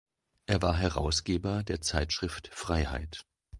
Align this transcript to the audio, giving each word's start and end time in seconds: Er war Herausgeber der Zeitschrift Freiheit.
Er 0.47 0.63
war 0.63 0.75
Herausgeber 0.77 1.61
der 1.61 1.79
Zeitschrift 1.81 2.49
Freiheit. 2.51 3.23